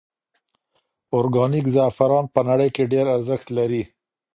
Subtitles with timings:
[1.17, 3.83] ارګانیک زعفران په نړۍ کې ډېر ارزښت لري.